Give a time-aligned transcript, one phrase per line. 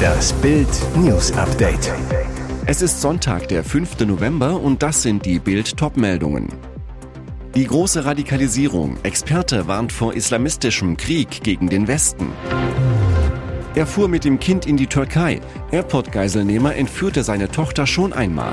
[0.00, 1.92] Das Bild News Update.
[2.66, 4.00] Es ist Sonntag, der 5.
[4.06, 6.48] November und das sind die Bild Topmeldungen.
[7.54, 8.96] Die große Radikalisierung.
[9.02, 12.28] Experte warnt vor islamistischem Krieg gegen den Westen.
[13.74, 15.40] Er fuhr mit dem Kind in die Türkei.
[15.70, 18.52] Airport-Geiselnehmer entführte seine Tochter schon einmal.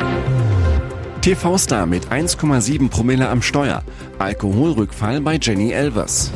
[1.21, 3.84] TV-Star mit 1,7 Promille am Steuer.
[4.18, 6.32] Alkoholrückfall bei Jenny Elvers.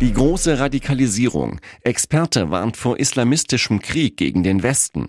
[0.00, 1.60] Die große Radikalisierung.
[1.82, 5.08] Experte warnt vor islamistischem Krieg gegen den Westen.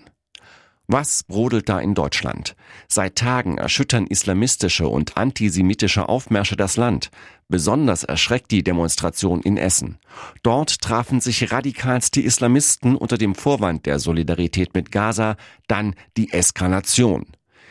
[0.86, 2.54] Was brodelt da in Deutschland?
[2.86, 7.10] Seit Tagen erschüttern islamistische und antisemitische Aufmärsche das Land.
[7.48, 9.98] Besonders erschreckt die Demonstration in Essen.
[10.44, 17.26] Dort trafen sich radikalste Islamisten unter dem Vorwand der Solidarität mit Gaza, dann die Eskalation.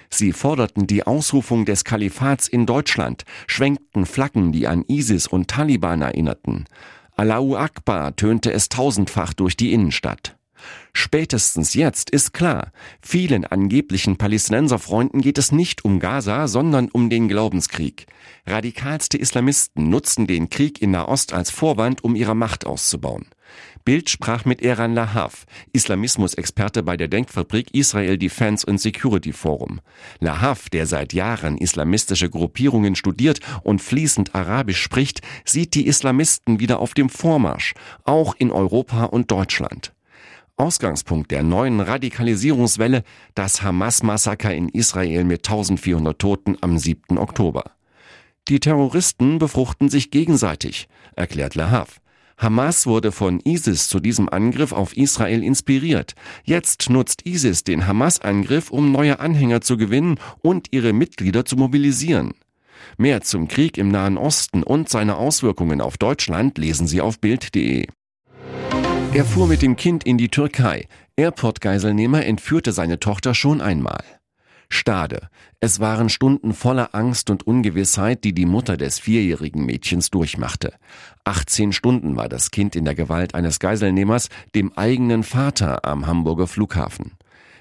[0.09, 6.01] Sie forderten die Ausrufung des Kalifats in Deutschland, schwenkten Flaggen, die an ISIS und Taliban
[6.01, 6.65] erinnerten.
[7.17, 10.37] Allahu Akbar tönte es tausendfach durch die Innenstadt.
[10.93, 17.27] Spätestens jetzt ist klar, vielen angeblichen Palästinenserfreunden geht es nicht um Gaza, sondern um den
[17.27, 18.07] Glaubenskrieg.
[18.45, 23.27] Radikalste Islamisten nutzen den Krieg in Nahost als Vorwand, um ihre Macht auszubauen.
[23.85, 29.79] Bild sprach mit Eran Lahav, Islamismusexperte bei der Denkfabrik Israel Defense and Security Forum.
[30.19, 36.79] Lahav, der seit Jahren islamistische Gruppierungen studiert und fließend Arabisch spricht, sieht die Islamisten wieder
[36.79, 37.75] auf dem Vormarsch,
[38.05, 39.93] auch in Europa und Deutschland.
[40.57, 43.03] Ausgangspunkt der neuen Radikalisierungswelle
[43.35, 47.19] das Hamas-Massaker in Israel mit 1400 Toten am 7.
[47.19, 47.71] Oktober.
[48.47, 51.99] Die Terroristen befruchten sich gegenseitig, erklärt Lahav.
[52.37, 56.15] Hamas wurde von ISIS zu diesem Angriff auf Israel inspiriert.
[56.43, 62.33] Jetzt nutzt ISIS den Hamas-Angriff, um neue Anhänger zu gewinnen und ihre Mitglieder zu mobilisieren.
[62.97, 67.87] Mehr zum Krieg im Nahen Osten und seine Auswirkungen auf Deutschland lesen Sie auf Bild.de.
[69.13, 70.87] Er fuhr mit dem Kind in die Türkei.
[71.15, 74.03] Airport-Geiselnehmer entführte seine Tochter schon einmal.
[74.69, 75.29] Stade.
[75.59, 80.73] Es waren Stunden voller Angst und Ungewissheit, die die Mutter des vierjährigen Mädchens durchmachte.
[81.23, 86.47] 18 Stunden war das Kind in der Gewalt eines Geiselnehmers, dem eigenen Vater am Hamburger
[86.47, 87.14] Flughafen.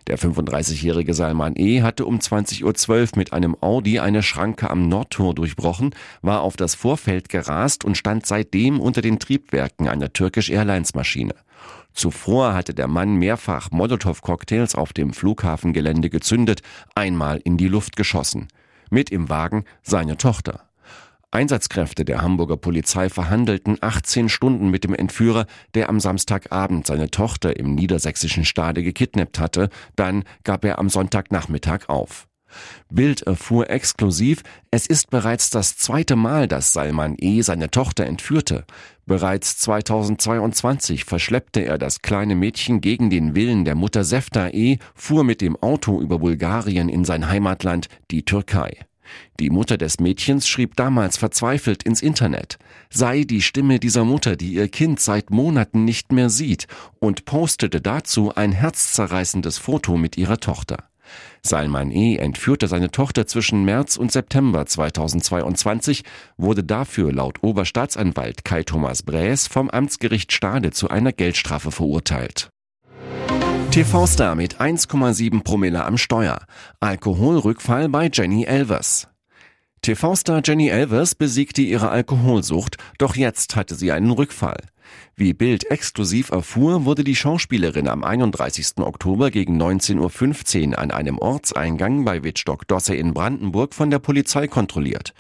[0.07, 1.81] Der 35-jährige Salman E.
[1.81, 6.75] hatte um 20.12 Uhr mit einem Audi eine Schranke am Nordtor durchbrochen, war auf das
[6.75, 11.35] Vorfeld gerast und stand seitdem unter den Triebwerken einer Turkish Airlines Maschine.
[11.95, 16.61] Zuvor hatte der Mann mehrfach Molotow-Cocktails auf dem Flughafengelände gezündet,
[16.95, 18.49] einmal in die Luft geschossen.
[18.91, 20.65] Mit im Wagen seine Tochter.
[21.35, 27.59] Einsatzkräfte der Hamburger Polizei verhandelten 18 Stunden mit dem Entführer, der am Samstagabend seine Tochter
[27.59, 29.69] im niedersächsischen Stade gekidnappt hatte.
[29.97, 32.29] Dann gab er am Sonntagnachmittag auf.
[32.89, 37.41] Bild erfuhr exklusiv, es ist bereits das zweite Mal, dass Salman E.
[37.43, 38.65] seine Tochter entführte.
[39.07, 45.25] Bereits 2022 verschleppte er das kleine Mädchen gegen den Willen der Mutter Sefta E., fuhr
[45.25, 48.87] mit dem Auto über Bulgarien in sein Heimatland, die Türkei.
[49.41, 52.59] Die Mutter des Mädchens schrieb damals verzweifelt ins Internet,
[52.91, 56.67] sei die Stimme dieser Mutter, die ihr Kind seit Monaten nicht mehr sieht,
[56.99, 60.85] und postete dazu ein herzzerreißendes Foto mit ihrer Tochter.
[61.43, 62.17] Salman E.
[62.17, 66.03] entführte seine Tochter zwischen März und September 2022,
[66.37, 72.54] wurde dafür laut Oberstaatsanwalt Kai Thomas Bräs vom Amtsgericht Stade zu einer Geldstrafe verurteilt.
[73.75, 76.47] TV-Star mit 1,7 Promille am Steuer.
[76.79, 79.09] Alkoholrückfall bei Jenny Elvers.
[79.83, 84.59] TV-Star Jenny Elvers besiegte ihre Alkoholsucht, doch jetzt hatte sie einen Rückfall.
[85.17, 88.75] Wie Bild exklusiv erfuhr, wurde die Schauspielerin am 31.
[88.79, 95.15] Oktober gegen 19.15 Uhr an einem Ortseingang bei Wittstock-Dosse in Brandenburg von der Polizei kontrolliert.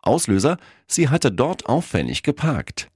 [0.00, 2.88] Auslöser, sie hatte dort auffällig geparkt.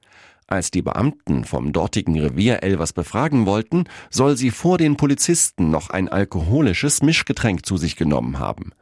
[0.46, 5.90] Als die Beamten vom dortigen Revier Elvers befragen wollten, soll sie vor den Polizisten noch
[5.90, 8.72] ein alkoholisches Mischgetränk zu sich genommen haben.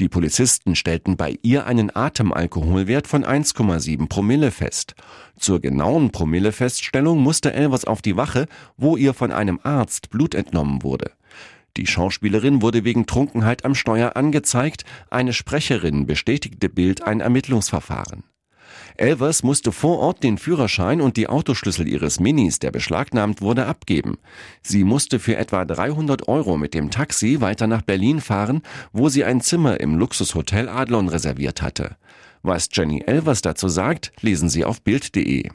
[0.00, 4.94] Die Polizisten stellten bei ihr einen Atemalkoholwert von 1,7 Promille fest.
[5.36, 8.46] Zur genauen Promillefeststellung musste Elvers auf die Wache,
[8.76, 11.12] wo ihr von einem Arzt Blut entnommen wurde.
[11.76, 18.24] Die Schauspielerin wurde wegen Trunkenheit am Steuer angezeigt, eine Sprecherin bestätigte Bild ein Ermittlungsverfahren.
[18.96, 24.18] Elvers musste vor Ort den Führerschein und die Autoschlüssel ihres Minis, der beschlagnahmt wurde, abgeben.
[24.62, 29.24] Sie musste für etwa 300 Euro mit dem Taxi weiter nach Berlin fahren, wo sie
[29.24, 31.96] ein Zimmer im Luxushotel Adlon reserviert hatte.
[32.42, 35.48] Was Jenny Elvers dazu sagt, lesen Sie auf Bild.de.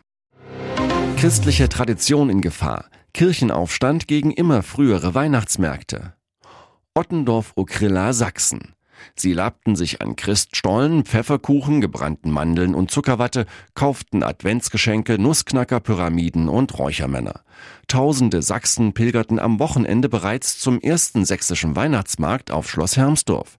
[1.17, 2.85] Christliche Tradition in Gefahr.
[3.13, 6.13] Kirchenaufstand gegen immer frühere Weihnachtsmärkte.
[6.93, 8.73] Ottendorf-Okrilla, Sachsen.
[9.15, 16.77] Sie labten sich an Christstollen, Pfefferkuchen, gebrannten Mandeln und Zuckerwatte, kauften Adventsgeschenke, Nussknacker, Pyramiden und
[16.77, 17.41] Räuchermänner.
[17.87, 23.57] Tausende Sachsen pilgerten am Wochenende bereits zum ersten sächsischen Weihnachtsmarkt auf Schloss Hermsdorf.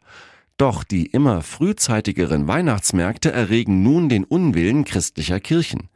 [0.58, 5.88] Doch die immer frühzeitigeren Weihnachtsmärkte erregen nun den Unwillen christlicher Kirchen.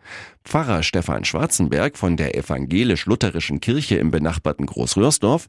[0.45, 5.49] Pfarrer Stefan Schwarzenberg von der evangelisch-lutherischen Kirche im benachbarten Großröhrsdorf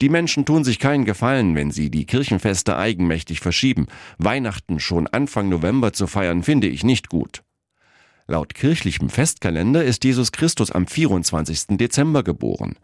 [0.00, 3.86] die Menschen tun sich keinen Gefallen, wenn sie die Kirchenfeste eigenmächtig verschieben.
[4.18, 7.42] Weihnachten schon Anfang November zu feiern, finde ich nicht gut.
[8.26, 11.76] Laut kirchlichem Festkalender ist Jesus Christus am 24.
[11.76, 12.76] Dezember geboren.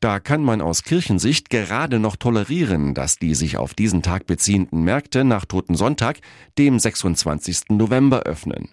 [0.00, 4.84] Da kann man aus Kirchensicht gerade noch tolerieren, dass die sich auf diesen Tag beziehenden
[4.84, 6.20] Märkte nach Toten Sonntag,
[6.56, 7.68] dem 26.
[7.68, 8.70] November öffnen.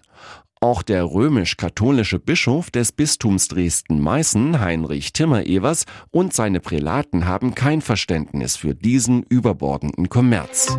[0.64, 8.56] Auch der römisch-katholische Bischof des Bistums Dresden-Meißen, Heinrich Timmer-Evers, und seine Prälaten haben kein Verständnis
[8.56, 10.74] für diesen überbordenden Kommerz.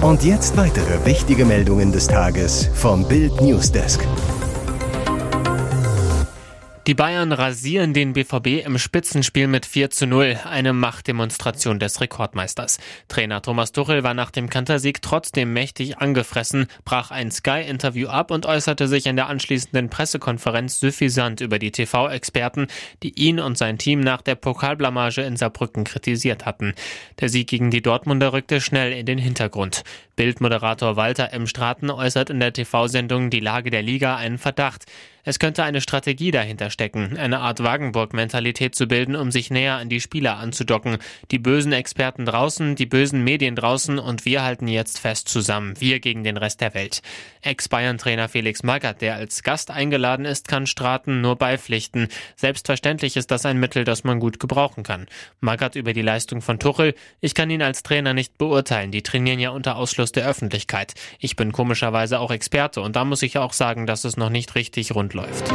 [0.00, 4.00] Und jetzt weitere wichtige Meldungen des Tages vom Bild Newsdesk.
[6.88, 12.80] Die Bayern rasieren den BVB im Spitzenspiel mit 4 zu 0, eine Machtdemonstration des Rekordmeisters.
[13.06, 18.46] Trainer Thomas Tuchel war nach dem Kantersieg trotzdem mächtig angefressen, brach ein Sky-Interview ab und
[18.46, 22.66] äußerte sich in der anschließenden Pressekonferenz suffisant über die TV-Experten,
[23.04, 26.74] die ihn und sein Team nach der Pokalblamage in Saarbrücken kritisiert hatten.
[27.20, 29.84] Der Sieg gegen die Dortmunder rückte schnell in den Hintergrund.
[30.16, 31.46] Bildmoderator Walter M.
[31.46, 34.84] Straten äußert in der TV-Sendung Die Lage der Liga einen Verdacht.
[35.24, 39.88] Es könnte eine Strategie dahinter stecken, eine Art Wagenburg-Mentalität zu bilden, um sich näher an
[39.88, 40.98] die Spieler anzudocken.
[41.30, 46.00] Die bösen Experten draußen, die bösen Medien draußen und wir halten jetzt fest zusammen, wir
[46.00, 47.02] gegen den Rest der Welt.
[47.42, 52.08] Ex-Bayern-Trainer Felix Magath, der als Gast eingeladen ist, kann Straten nur beipflichten.
[52.34, 55.06] Selbstverständlich ist das ein Mittel, das man gut gebrauchen kann.
[55.38, 56.96] Magath über die Leistung von Tuchel.
[57.20, 58.90] Ich kann ihn als Trainer nicht beurteilen.
[58.90, 60.94] Die trainieren ja unter Ausschluss der Öffentlichkeit.
[61.20, 64.56] Ich bin komischerweise auch Experte und da muss ich auch sagen, dass es noch nicht
[64.56, 65.52] richtig rund läuft.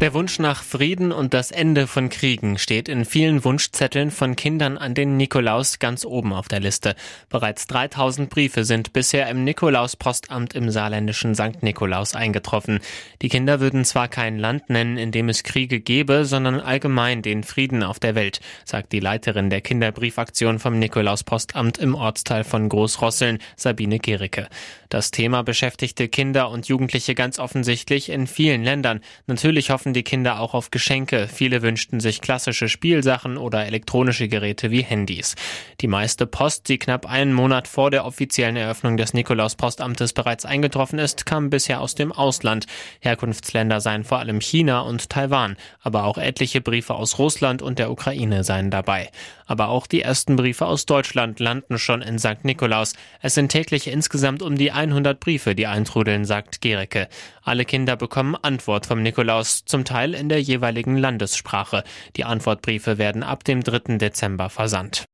[0.00, 4.78] Der Wunsch nach Frieden und das Ende von Kriegen steht in vielen Wunschzetteln von Kindern
[4.78, 6.94] an den Nikolaus ganz oben auf der Liste.
[7.28, 11.62] Bereits 3000 Briefe sind bisher im Nikolauspostamt im saarländischen St.
[11.62, 12.80] Nikolaus eingetroffen.
[13.20, 17.44] Die Kinder würden zwar kein Land nennen, in dem es Kriege gebe, sondern allgemein den
[17.44, 23.36] Frieden auf der Welt, sagt die Leiterin der Kinderbriefaktion vom Nikolauspostamt im Ortsteil von Großrosseln,
[23.54, 24.48] Sabine Gericke.
[24.90, 29.00] Das Thema beschäftigte Kinder und Jugendliche ganz offensichtlich in vielen Ländern.
[29.28, 31.26] Natürlich hoffen hoffen die Kinder auch auf Geschenke.
[31.26, 35.34] Viele wünschten sich klassische Spielsachen oder elektronische Geräte wie Handys.
[35.80, 41.00] Die meiste Post, die knapp einen Monat vor der offiziellen Eröffnung des Nikolaus-Postamtes bereits eingetroffen
[41.00, 42.66] ist, kam bisher aus dem Ausland.
[43.00, 47.90] Herkunftsländer seien vor allem China und Taiwan, aber auch etliche Briefe aus Russland und der
[47.90, 49.10] Ukraine seien dabei.
[49.46, 52.44] Aber auch die ersten Briefe aus Deutschland landen schon in St.
[52.44, 52.92] Nikolaus.
[53.20, 57.08] Es sind täglich insgesamt um die 100 Briefe, die eintrudeln, sagt Gericke.
[57.42, 61.84] Alle Kinder bekommen Antwort vom Nikolaus, zum Teil in der jeweiligen Landessprache.
[62.16, 63.98] Die Antwortbriefe werden ab dem 3.
[63.98, 65.04] Dezember versandt.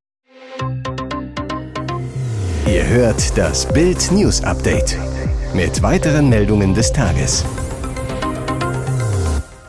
[2.67, 4.99] Ihr hört das Bild News Update
[5.55, 7.45] mit weiteren Meldungen des Tages.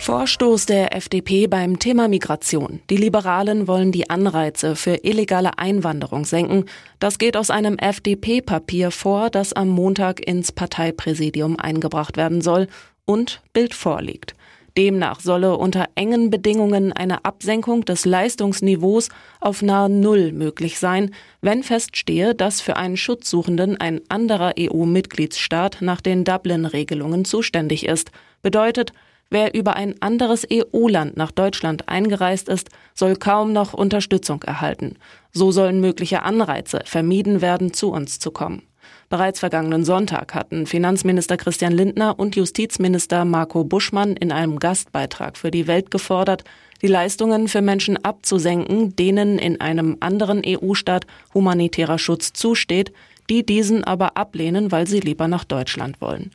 [0.07, 2.79] Vorstoß der FDP beim Thema Migration.
[2.89, 6.63] Die Liberalen wollen die Anreize für illegale Einwanderung senken.
[6.99, 12.67] Das geht aus einem FDP-Papier vor, das am Montag ins Parteipräsidium eingebracht werden soll
[13.03, 14.33] und Bild vorliegt.
[14.77, 19.09] Demnach solle unter engen Bedingungen eine Absenkung des Leistungsniveaus
[19.41, 25.99] auf nahe Null möglich sein, wenn feststehe, dass für einen Schutzsuchenden ein anderer EU-Mitgliedsstaat nach
[25.99, 28.11] den Dublin-Regelungen zuständig ist.
[28.41, 28.93] Bedeutet,
[29.29, 34.95] Wer über ein anderes EU-Land nach Deutschland eingereist ist, soll kaum noch Unterstützung erhalten.
[35.33, 38.61] So sollen mögliche Anreize vermieden werden, zu uns zu kommen.
[39.09, 45.49] Bereits vergangenen Sonntag hatten Finanzminister Christian Lindner und Justizminister Marco Buschmann in einem Gastbeitrag für
[45.49, 46.43] die Welt gefordert,
[46.81, 52.91] die Leistungen für Menschen abzusenken, denen in einem anderen EU-Staat humanitärer Schutz zusteht,
[53.29, 56.31] die diesen aber ablehnen, weil sie lieber nach Deutschland wollen.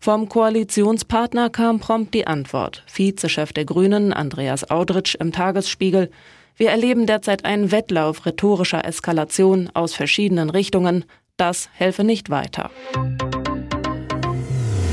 [0.00, 2.84] Vom Koalitionspartner kam prompt die Antwort.
[2.86, 6.10] Vizechef der Grünen, Andreas Audritsch, im Tagesspiegel.
[6.56, 11.04] Wir erleben derzeit einen Wettlauf rhetorischer Eskalation aus verschiedenen Richtungen.
[11.38, 12.72] Das helfe nicht weiter.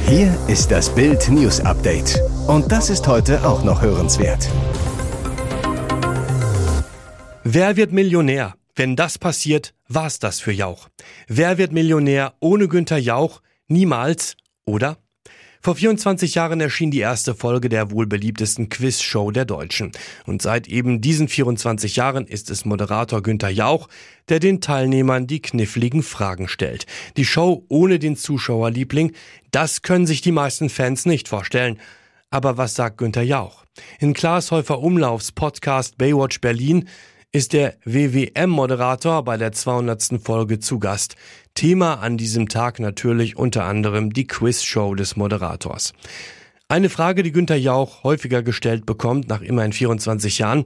[0.07, 2.21] Hier ist das Bild News Update.
[2.45, 4.47] Und das ist heute auch noch hörenswert.
[7.43, 8.53] Wer wird Millionär?
[8.75, 10.87] Wenn das passiert, war's das für Jauch.
[11.27, 13.41] Wer wird Millionär ohne Günther Jauch?
[13.67, 14.97] Niemals oder?
[15.65, 19.93] Vor 24 Jahren erschien die erste Folge der wohl beliebtesten Quizshow der Deutschen.
[20.27, 23.89] Und seit eben diesen 24 Jahren ist es Moderator Günther Jauch,
[24.29, 26.85] der den Teilnehmern die kniffligen Fragen stellt.
[27.17, 29.13] Die Show ohne den Zuschauerliebling,
[29.49, 31.79] das können sich die meisten Fans nicht vorstellen.
[32.29, 33.65] Aber was sagt Günther Jauch?
[33.99, 36.87] In Klaas Häufer Umlaufs Podcast Baywatch Berlin
[37.35, 40.21] ist der WWM-Moderator bei der 200.
[40.23, 41.17] Folge zu Gast.
[41.53, 45.91] Thema an diesem Tag natürlich unter anderem die Quizshow des Moderators.
[46.69, 50.63] Eine Frage, die Günther Jauch häufiger gestellt bekommt, nach immerhin 24 Jahren.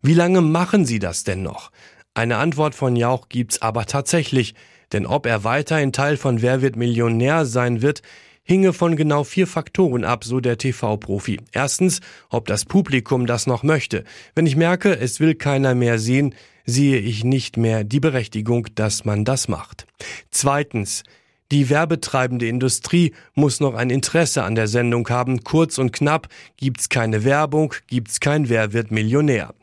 [0.00, 1.72] Wie lange machen Sie das denn noch?
[2.14, 4.54] Eine Antwort von Jauch gibt's aber tatsächlich.
[4.92, 8.00] Denn ob er weiterhin Teil von Wer wird Millionär sein wird,
[8.42, 11.40] hinge von genau vier Faktoren ab, so der TV-Profi.
[11.52, 14.04] Erstens, ob das Publikum das noch möchte.
[14.34, 16.34] Wenn ich merke, es will keiner mehr sehen,
[16.64, 19.86] sehe ich nicht mehr die Berechtigung, dass man das macht.
[20.30, 21.02] Zweitens,
[21.50, 25.44] die werbetreibende Industrie muss noch ein Interesse an der Sendung haben.
[25.44, 29.54] Kurz und knapp, gibt's keine Werbung, gibt's kein Wer wird Millionär.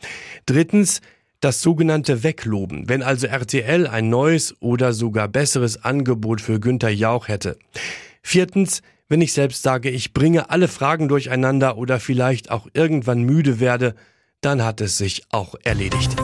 [0.45, 1.01] Drittens,
[1.39, 7.27] das sogenannte Wegloben, wenn also RTL ein neues oder sogar besseres Angebot für Günther Jauch
[7.27, 7.57] hätte.
[8.22, 13.60] Viertens, wenn ich selbst sage, ich bringe alle Fragen durcheinander oder vielleicht auch irgendwann müde
[13.60, 13.96] werde,
[14.42, 16.16] dann hat es sich auch erledigt.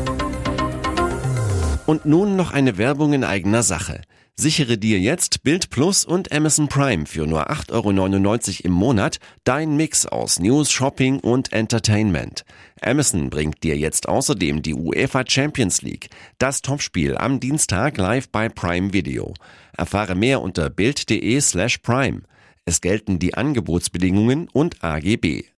[1.86, 4.02] Und nun noch eine Werbung in eigener Sache.
[4.38, 9.78] Sichere dir jetzt Bild Plus und Amazon Prime für nur 8,99 Euro im Monat dein
[9.78, 12.44] Mix aus News, Shopping und Entertainment.
[12.82, 18.50] Amazon bringt dir jetzt außerdem die UEFA Champions League, das Topspiel am Dienstag live bei
[18.50, 19.34] Prime Video.
[19.78, 22.22] Erfahre mehr unter bild.de slash prime.
[22.66, 25.46] Es gelten die Angebotsbedingungen und AGB.